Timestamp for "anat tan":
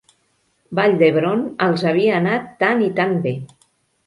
2.21-2.83